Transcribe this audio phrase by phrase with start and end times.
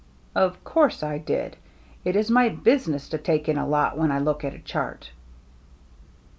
[0.45, 1.57] "Of course I did.
[2.03, 5.11] It is my business to take in a lot when I look at a chart."